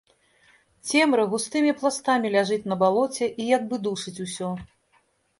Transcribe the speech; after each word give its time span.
Цемра 0.91 1.25
густымі 1.33 1.73
пластамі 1.81 2.31
ляжыць 2.35 2.65
на 2.71 2.77
балоце 2.83 3.27
і 3.43 3.47
як 3.57 3.67
бы 3.73 3.79
душыць 3.89 4.15
усё. 4.25 4.49